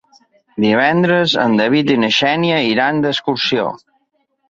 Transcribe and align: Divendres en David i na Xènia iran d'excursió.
Divendres 0.63 1.35
en 1.45 1.59
David 1.61 1.93
i 1.99 1.99
na 2.07 2.11
Xènia 2.17 2.65
iran 2.73 3.07
d'excursió. 3.07 3.73